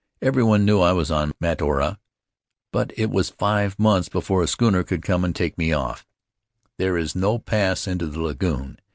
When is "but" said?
2.73-2.91